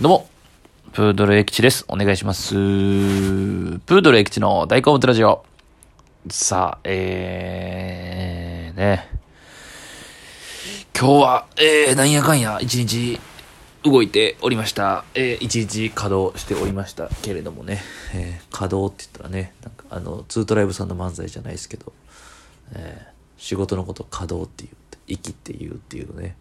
[0.00, 0.28] どうも、
[0.94, 1.84] プードル駅地です。
[1.86, 2.54] お願いします。
[2.54, 5.44] プードル駅地の大好物ラジオ。
[6.30, 9.10] さあ、えー、ね。
[10.98, 13.20] 今日は、えー、なんやかんや、一日
[13.84, 15.04] 動いておりました。
[15.14, 17.82] えー、一日稼働しておりましたけれどもね。
[18.14, 21.92] えー、稼働って言ったらね、なんかあの、ツートライブさんの漫才じゃないですけど、
[22.72, 26.36] えー、仕事のこと稼働って言って、息って言うっていうね。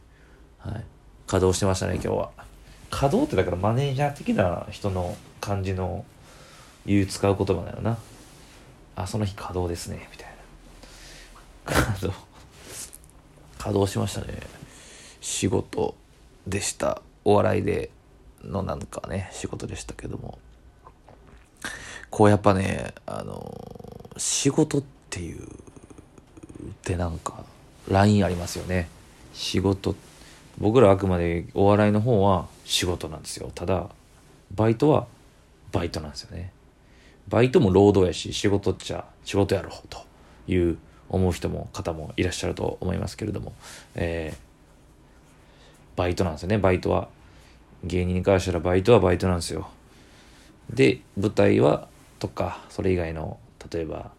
[0.60, 0.86] はい。
[1.28, 2.48] 稼働してましたね、今日は。
[2.90, 6.06] 稼働ってだからマネージャー的な人の感じの
[6.86, 7.97] 言う使う言葉だよな。
[8.96, 10.30] あ、その日稼働ですね、みたい
[11.66, 11.83] な。
[11.83, 12.30] 稼働。
[13.57, 14.39] 稼働しましたね。
[15.21, 15.96] 仕事
[16.47, 17.02] でした。
[17.25, 17.92] お笑いで
[18.44, 20.39] のなんかね、仕事でしたけども。
[22.10, 25.47] こうやっぱね、あの、仕事っていう、っ
[26.82, 27.44] てなんか、
[27.88, 28.89] ラインありますよね。
[29.33, 30.10] 仕事って
[30.58, 33.52] 僕らあくまでお笑いの方は仕事なんですよ。
[33.53, 33.89] ただ
[34.53, 35.08] バイトは
[35.72, 36.52] バイトなんですよね。
[37.28, 40.00] バイトも労働やし仕事っちゃ仕事やろうと
[40.47, 40.78] いう
[41.09, 43.53] 思う人も方もいらっしゃると思いますけれども、
[43.95, 46.58] えー、バイトなんですよね。
[46.58, 47.09] バイトは
[47.84, 49.69] 芸人に関したらバイトはバイトなんですよ。
[50.69, 51.88] で舞台は
[52.19, 53.39] とかそれ以外の
[53.72, 54.11] 例えば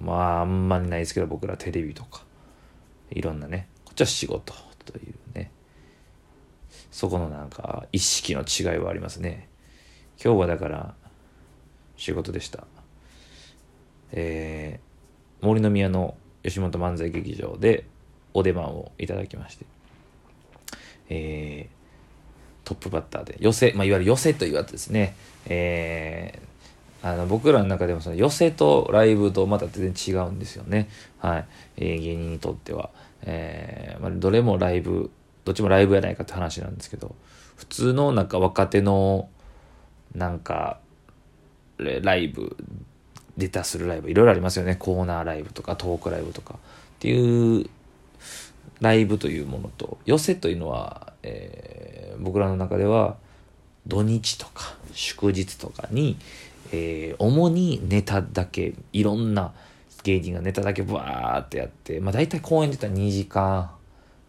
[0.00, 2.22] まああんまりないですけど僕らテレビとか
[3.10, 4.54] いろんなねこっちは仕事。
[4.84, 5.50] というね。
[6.90, 9.48] そこのなんか意識の違いはありますね。
[10.22, 10.94] 今日はだから
[11.96, 12.66] 仕事でした。
[14.12, 17.84] えー、森の宮の吉本漫才劇場で
[18.34, 19.66] お出番をいただきまして。
[21.08, 25.14] えー、トップバッターで寄せ、まあ、いわゆる寄せというやつですね。
[25.46, 26.51] えー、
[27.02, 30.88] あの僕らの中でもその寄せとライブとまた全然違うんですよね。
[31.18, 31.44] はい、
[31.76, 32.90] えー、芸人にとっては。
[33.24, 35.10] えーまあ、どれもライブ
[35.44, 37.14] どっちもライブやないかって話なんですけど
[37.56, 39.28] 普通のなんか若手の
[40.14, 40.78] なんか
[41.78, 42.56] ライブ
[43.36, 44.76] 出たするライブいろいろありますよね。
[44.76, 46.54] コーナーライブとかトークライブとか。
[46.54, 46.56] っ
[46.98, 47.68] ていう
[48.80, 53.16] ライブというものと寄せというのは、えー、僕らの中では
[53.86, 56.16] 土日とか祝日とかに、
[56.72, 59.52] えー、主にネタだけいろんな
[60.02, 63.70] 芸人がネタだけバーってやって、まあ大体公演で言ったら2時間、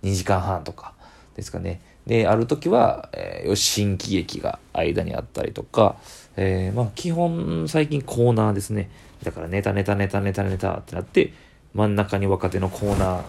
[0.04, 0.94] 2時間半とか
[1.36, 1.82] ですかね。
[2.06, 5.96] で、ある時は、えー、新喜劇が間にあったりとか、
[6.36, 8.90] えー、まあ基本最近コーナーですね。
[9.24, 11.34] だからネタネタネタネタネタってなって、
[11.74, 13.24] 真ん中に若手のコーナー、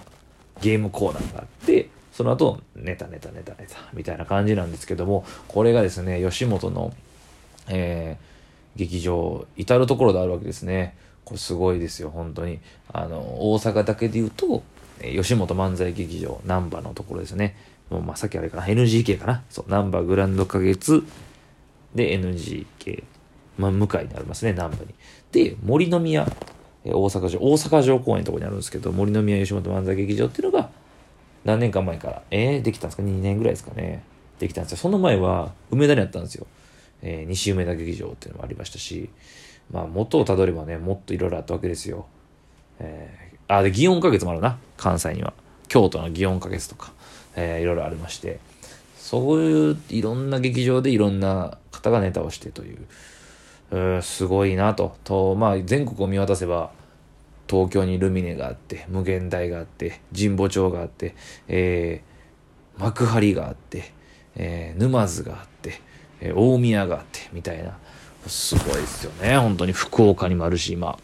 [0.61, 6.95] ゲームコーナーがあって、その後、ネタネタネタネタみたいな感じなんですけども、これがですね、吉本の、
[7.67, 10.97] えー、劇場、至るところであるわけですね。
[11.25, 12.61] これすごいですよ、本当に。
[12.93, 14.63] あの、大阪だけで言うと、
[15.01, 17.57] 吉本漫才劇場、難波のところですね。
[17.91, 19.43] もう、まあ、さっきあれかな、NGK かな。
[19.51, 21.05] そう、難波グランド花月
[21.97, 23.03] で NGK。
[23.59, 24.95] まあ、向かいにありますね、難波に。
[25.33, 26.31] で、森の宮、
[26.85, 30.71] 大阪城、大阪城公園のところにあるんですけど、森の宮吉本漫才劇場っていうのが、
[31.45, 34.03] 何年間前から、えー、できたんですか ?2 年ぐらいですかね。
[34.39, 34.79] できたんですよ。
[34.79, 36.47] その前は、梅田にあったんですよ。
[37.03, 39.11] えー、西梅田劇場っていうのもありましたし、
[39.71, 42.07] まあ、元をたどればね、もっといろいろあったわけですよ。
[42.79, 45.35] えー、あ、で、祇園花月もあるな、関西には。
[45.69, 46.93] 京都の祇園花月とか、
[47.37, 48.39] えー、いろいろありまして、
[48.97, 52.79] そういういろんな劇場でいろんな方がネタをしてという、
[53.71, 54.97] うーすごいなと。
[55.05, 56.71] と、まあ、全国を見渡せば、
[57.55, 61.15] 東京にルミネがあって、無限大があって、神保町があって、
[61.47, 63.93] えー、幕張があって、
[64.35, 65.81] えー、沼津があって、
[66.21, 67.79] えー、大宮があって、みたいな。
[68.27, 69.39] すごいですよね。
[69.39, 70.99] 本当に福岡にもあるし、今。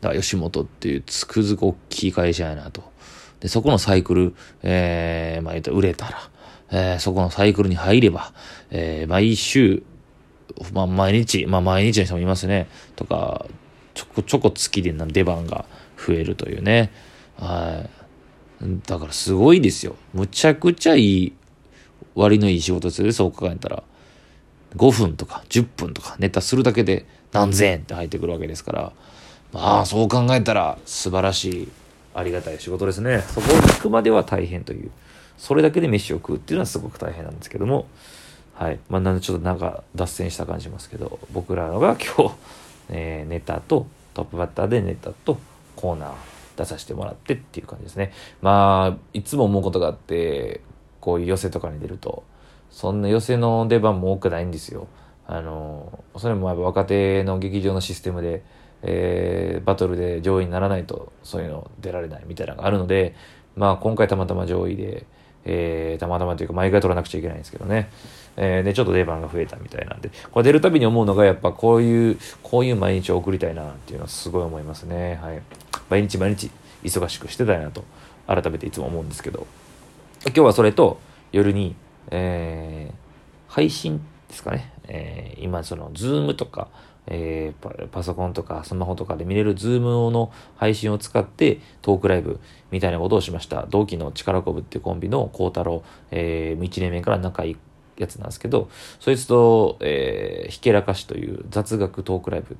[0.00, 2.82] だから吉本っていうつくづく大きい会社やなと。
[3.38, 6.30] で、そこのサイクル、えー、まあ言うと売れたら、
[6.70, 8.32] えー、そこのサイクルに入れば、
[8.70, 9.84] えー、毎週、
[10.72, 12.68] まあ毎日、まあ毎日の人もいますね。
[12.96, 13.46] とか、
[13.98, 15.64] ちょこちょこ月で出番が
[15.96, 16.92] 増えるというね。
[17.36, 17.84] は
[18.62, 18.66] い。
[18.86, 19.96] だからすごいですよ。
[20.14, 21.32] むちゃくちゃいい、
[22.14, 23.82] 割のいい仕事ですよね、そう考えたら。
[24.76, 28.92] 5分とか10分とかネタするだけで何千円って入ってくるわけですから、
[29.52, 31.68] まあそう考えたら素晴らしい、
[32.14, 33.24] ありがたい仕事ですね。
[33.26, 34.92] そこに行くまでは大変という。
[35.38, 37.88] それだけで飯を食うっていうのはすごく大変なんですけども、
[38.54, 38.78] はい。
[38.88, 42.34] まあなんでちょっとなんか脱線した感じしますけど、僕らが今日、
[42.90, 43.86] えー、ネタと
[44.18, 45.38] トップバッターでネタと
[45.76, 46.12] コーナー
[46.56, 48.12] 出させてもらってっていう感じですね。
[48.42, 50.60] まあ、いつも思うことがあって、
[51.00, 52.24] こういう寄せとかに出ると、
[52.70, 54.88] そんな寄せの出番も多くないんですよ。
[55.28, 58.42] あの、それもやっぱ若手の劇場のシステムで、
[58.82, 63.14] えー、バトルで上位にならないとそういうの出られないみたいなのがあるので、
[63.56, 65.06] まあ今回たまたま上位で、
[65.44, 67.90] えー、たまたまというか毎回取らなくちゃいけないんですけどね。
[68.40, 75.18] えー、で、ちょっと出番が増えたみたいなんで、これ出るたびに思うのが、やっぱこういう、こういう毎日を送りたいなっていうのはすごい思いますね。
[75.20, 75.42] はい。
[75.90, 76.50] 毎日毎日
[76.84, 77.82] 忙しくしてたいなと、
[78.28, 79.46] 改めていつも思うんですけど、
[80.26, 81.00] 今日はそれと、
[81.32, 81.74] 夜に、
[82.10, 84.72] えー、配信ですかね。
[84.86, 86.68] えー、今、その、ズームとか、
[87.10, 92.38] えー、パソコンとかスマホとかで見れるズームの配信を使ってトークライブ
[92.70, 93.66] みたいなことをしました。
[93.70, 97.56] 同期の力こぶっていうコンビの孝太郎、えー、1年目から仲いい
[97.98, 98.68] やつなんですけど、
[99.00, 102.56] そいつと、えー、ひけらかしという雑学トークライブ。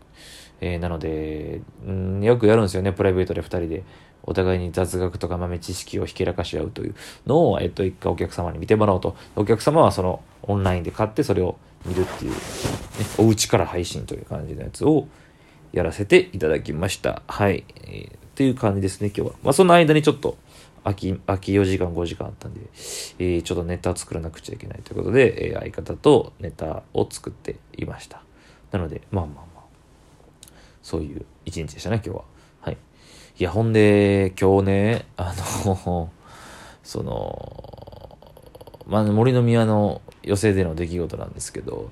[0.61, 3.85] えー、なので、うん、よくやるんですよね、プライベートで2人で。
[4.25, 6.95] お互いに雑学とか豆知識をひけらかし合うという
[7.27, 9.17] のを、えっと、一回お客様に見てもらおうと。
[9.37, 11.57] お客様はそのオンラインで買ってそれを
[11.87, 12.37] 見るっていう、ね、
[13.17, 15.09] お家から配信という感じのやつを
[15.73, 17.23] やらせていただきました。
[17.27, 17.65] はい。
[17.85, 19.37] えー、っていう感じですね、今日は。
[19.43, 20.37] まあ、その間にちょっと、
[20.85, 22.61] 空き、空き4時間、5時間あったんで、
[23.19, 28.23] えー、ちょっとネタ作らなくちゃいけないということで、えー、相方とネタを作っていました。
[28.71, 30.49] なので、まあまあまあ、
[30.83, 32.25] そういう一日でしたね、今日は。
[32.61, 32.77] はい。
[33.39, 35.35] いや、ほんで、今日ね、あ
[35.65, 36.11] の
[36.83, 38.19] その、
[38.87, 41.91] まあ、森の宮の寄席での出来事なんですけど、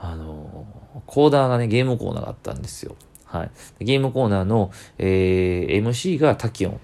[0.00, 0.66] あの、
[1.06, 2.96] コーダーがね、ゲームコーナーがあったんですよ。
[3.24, 3.50] はい。
[3.84, 6.80] ゲームコーナーの、えー、MC がタキオン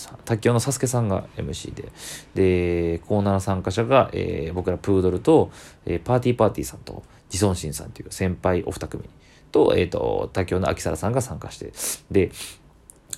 [0.00, 1.92] さん、タキオンのサスケさんが MC で、
[2.34, 5.50] で、コーナーの参加者が、えー、僕らプードルと、
[5.86, 9.04] えー、パーティーパーティーさんと、自尊心さんという先輩お二組
[9.50, 11.72] と、えっ、ー、と、タキオンの秋皿さんが参加して、
[12.10, 12.30] で、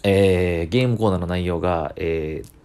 [0.03, 2.57] えー、ゲームコーナーの内容が、えー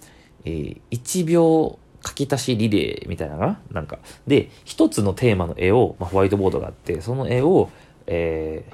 [0.45, 3.59] えー、1秒書き足しリレーみたいなのかな？
[3.71, 3.99] なんか。
[4.27, 7.69] で、一つのテーマの絵を、まあ、ホワイトボードがあって、その絵を、
[8.07, 8.65] え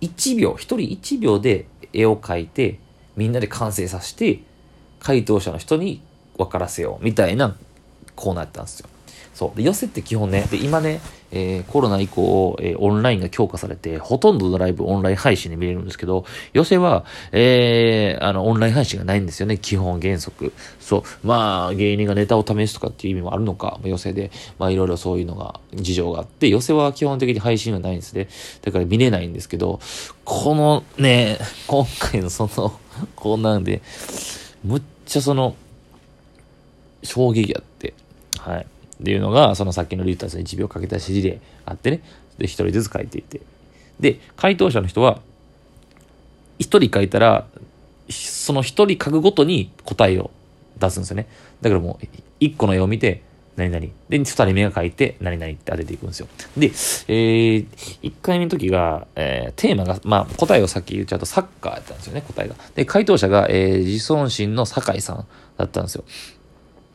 [0.00, 2.78] ー、1秒、一人1秒で絵を描いて、
[3.16, 4.42] みんなで完成させて、
[5.04, 6.00] 回答者の人に
[6.36, 7.54] 分からせよう、みたいな
[8.16, 8.88] コーナーやったんですよ。
[9.34, 9.56] そう。
[9.56, 20.52] で、寄せって基本ね、で、今ね、えー、コロナ以降、えー、オンラインが強化されて、ほとんどのライブオンライン配信で見れるんですけど、寄せは、えー、あの、オンライン配信がないんですよね、基本原則。
[20.80, 21.26] そう。
[21.26, 28.28] まあ、芸人がネタを試すとかっていう意味もあるのか、寄せで、まあ、いろいろそういうのが、事情があって、寄せは基本的に配信はないんですね。
[28.62, 29.80] だから見れないんですけど、
[30.24, 32.72] このね、今回のその、
[33.16, 33.82] こんなんで、
[34.64, 35.56] むっちゃその、
[37.02, 37.94] 衝撃やって、
[38.38, 38.66] はい。
[39.02, 42.02] っていうのが、そのさっきのリューターさん1秒かけた指示であってね。
[42.38, 43.40] で、1人ずつ書いていて。
[44.00, 45.20] で、回答者の人は、
[46.58, 47.46] 1人書いたら、
[48.08, 50.30] その1人書くごとに答えを
[50.78, 51.26] 出すんですよね。
[51.60, 52.06] だからもう、
[52.40, 53.22] 1個の絵を見て、
[53.56, 53.86] 何々。
[54.08, 56.28] で、2人目が書いて、何々って当てていくんですよ。
[56.56, 57.66] で、えー、
[58.02, 62.56] 1回目の時が、えー、テーマが、まあ、答えをさっき言っちゃうとサッカーやったんですよね、答えが。
[62.74, 66.04] で、回答者が、えー、自尊心の酒井さんだったんですよ。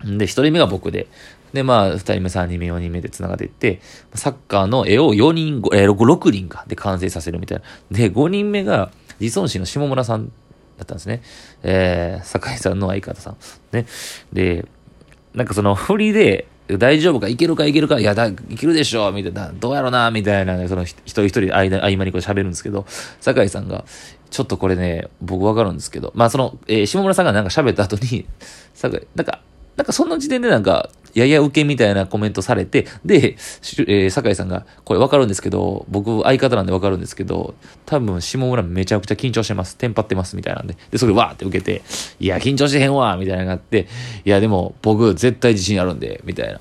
[0.04, 1.08] で、1人目が僕で、
[1.54, 3.82] で、まあ、二人目、三人目、四人目で繋がっていって、
[4.14, 7.64] サッカーの絵を4人、えー、6、6人か、で完成させるみたいな。
[7.98, 10.32] で、5人目が、自尊心の下村さん
[10.78, 11.22] だったんですね。
[11.64, 13.38] えー、酒井さんの相方さん。
[13.72, 13.86] ね。
[14.32, 14.66] で、
[15.34, 16.48] なんかその振りで、
[16.78, 22.86] 大丈夫かいけるかいけるかいや、だ、いけるでしょみたいな、どうやろなみたいな、その一人一人間、合間にこう喋るんですけど、
[23.20, 23.86] 酒井さんが、
[24.30, 28.28] ちょっとこれね、僕わかるんですけど、まあその、えー、下村さんがなんか喋った後に、
[28.76, 29.42] 酒井、なんか、
[29.78, 33.36] なんかその時点でなんか、やや受けみたいなコメントされて、で、
[33.88, 39.78] えー、酒井さんが、これわかるんですけど、僕相方なんでわかるんですけど、多分下村めちゃくちゃ緊張してます。
[39.78, 40.78] テンパってます、みたいなんで。
[40.92, 41.82] で、それわーって受けて、
[42.20, 43.88] いや、緊張してへんわみたいなのがあって、
[44.26, 46.60] いや、でも僕絶対自信あるんで、みたいな。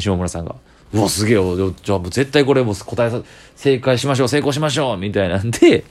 [0.00, 0.56] 下村さんが、
[0.92, 1.72] うわ、すげえよ。
[1.72, 3.22] じゃあもう絶対これも答えさ、
[3.56, 5.84] 正解しましょう、成功しましょうみたいなんで、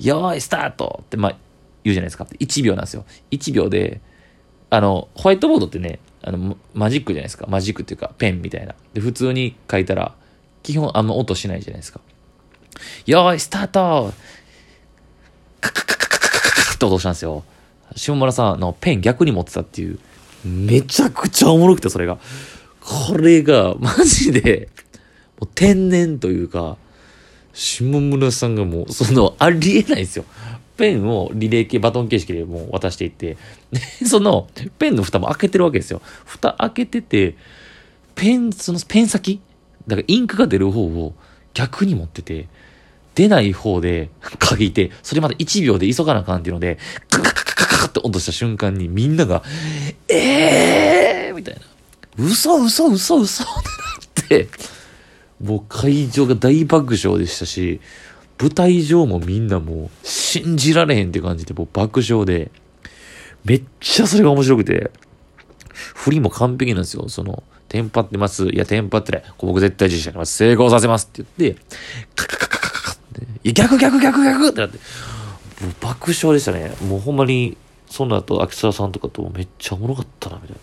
[0.00, 1.36] よーい、スタートって、まあ、
[1.84, 2.24] 言うじゃないですか。
[2.24, 3.04] 1秒なんですよ。
[3.30, 4.00] 1秒で、
[4.72, 7.44] あの、ホワイトボードってね、あの、マジックじゃないですか。
[7.46, 8.74] マジックっていうか、ペンみたいな。
[8.94, 10.14] で、普通に書いたら、
[10.62, 12.00] 基本あんま音しないじゃないですか。
[13.04, 14.14] よーい、スタート
[15.60, 17.44] カカカカカカカカカって音したんですよ。
[17.96, 19.98] 下村さんのペン逆に持ってたっていう、
[20.42, 22.16] めちゃくちゃおもろくて、それが。
[22.80, 24.70] これが、マジで、
[25.38, 26.78] もう天然というか、
[27.52, 30.24] 下村さんがもう、その、ありえないですよ。
[30.76, 33.36] ペンをリレー系、バトン形式でもう渡していって、
[34.06, 34.48] その、
[34.78, 36.00] ペンの蓋も開けてるわけですよ。
[36.24, 37.36] 蓋開けてて、
[38.14, 39.40] ペン、そのペン先？
[39.86, 41.14] だからインクが出る方を
[41.54, 42.48] 逆に持ってて、
[43.14, 44.10] 出ない方で
[44.42, 49.42] 書いて、それまで1秒で急がなあかんっていうので、カカカカカカって落とした瞬間にみんなが、
[50.08, 51.60] えーみたいな。
[52.18, 53.46] 嘘嘘嘘嘘っ
[54.28, 54.48] てなって、
[55.42, 57.80] もう会場が大爆笑でしたし、
[58.42, 62.50] 舞台上もみんなもう信じられへんって感じでもう爆笑で、
[63.44, 64.90] めっちゃそれが面白くて、
[65.94, 67.08] 振りも完璧なんですよ。
[67.08, 68.48] その、テンパってます。
[68.48, 69.22] いや、テンパってない。
[69.38, 70.36] 僕絶対自信あります。
[70.36, 71.62] 成功させますって言って、
[72.16, 74.78] カカカカカカカって、いや、逆逆逆逆ってなって、
[75.62, 76.74] もう爆笑でしたね。
[76.86, 77.56] もうほんまに、
[77.88, 80.60] その後、秋沢さんとかとめっちゃおもろかったな、みたいな。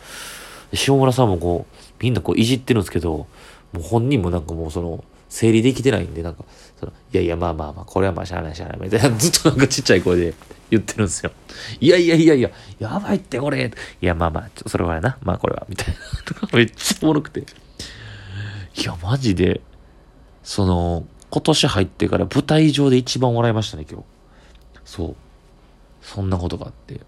[0.71, 3.27] で下村さんもこう、みんなこういじってるんですけど、
[3.71, 6.43] もう本人もなんかもうその、整理できてないんで、なんか、
[6.79, 10.33] そのいやいや、まあまあまあ、これはまあしゃあないしゃあない、みたいな、 ずっとなんかちっちゃい声で
[10.69, 11.31] 言ってるんですよ。
[11.79, 13.71] いやいやいやいや、やばいってこれ。
[14.01, 16.49] いや、まあまあ、ちょそれはやな、まあこれは、みたいな。
[16.57, 17.41] めっちゃおもろくて。
[17.41, 19.61] いや、マジで、
[20.43, 24.05] その、今年入ってから舞台上で一番笑いましたね、今日。
[24.83, 25.15] そう。
[26.01, 27.01] そんなことがあって。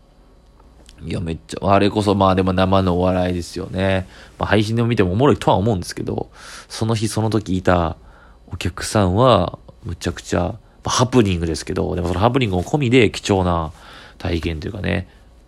[1.04, 4.08] いや、めっちゃ、あれこそまあでも生のお笑いですよね。
[4.38, 6.30] まあ配信でも見てもおもろいとは思うんですけど、
[6.70, 7.98] その日その時いた
[8.54, 13.72] お客さんは、むちゃくちゃ、まハプニングですけど、でもそのハプニングも込みで貴重な
[14.18, 15.08] 体験というかね、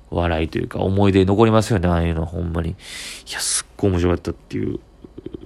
[0.10, 2.72] 笑いというか思い出残りますよね、ああいうのほんまに。
[2.72, 2.74] い
[3.32, 4.80] や、すっごい面白かったっていう、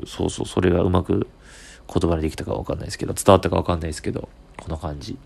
[0.06, 1.28] そうそう、それがうまく
[1.92, 5.18] 言葉にできたかわかんないですけど、伝わったかわかんないですけど、この感じ。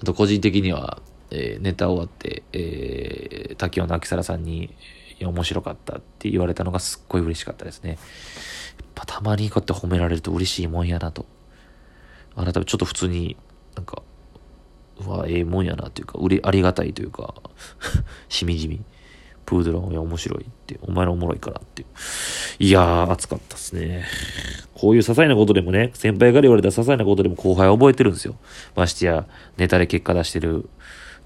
[0.00, 1.00] あと個人的には、
[1.30, 4.74] えーネタ終わって、えー、滝尾の秋皿さんに、
[5.18, 7.98] いや、面白かったって言われたのがすっごい嬉しかったですね。
[9.06, 11.26] たまにこうやって褒められると嬉しいもんやなと。
[12.34, 13.36] 改めてちょっと普通に
[13.74, 14.02] なんか、
[15.00, 17.34] うわ、ええもんやなというか、うれ、ありがたいというか、
[18.28, 18.82] しみじみ。
[19.44, 21.88] プードルは、面白いって、お前らおもろいからっていう。
[22.58, 24.04] いやー、熱かったっすね。
[24.74, 28.34] こういう些細なことでもね、先輩から言われた些細なことでも後輩は覚えてるんですよ。
[28.74, 29.24] ましてや、
[29.56, 30.68] ネタで結果出してる、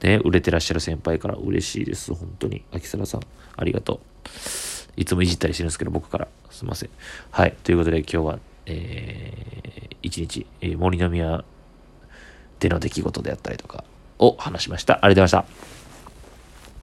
[0.03, 2.13] ね、売れてらっしゃる先輩から嬉しいです。
[2.13, 2.63] 本当に。
[2.73, 3.23] 秋皿さん、
[3.57, 4.31] ありがとう。
[5.01, 6.29] いつもいじったりしてるんですけど、僕から。
[6.61, 6.91] すいません。
[7.31, 7.57] はい。
[7.65, 11.43] ということで今日は、えー、一日、えー森の宮
[12.59, 13.83] での出来事であったりとか
[14.19, 14.99] を話しました。
[15.03, 15.80] ありがとうございました。